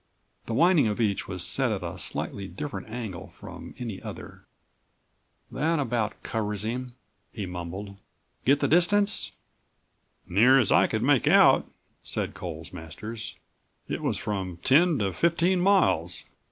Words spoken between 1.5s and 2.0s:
at a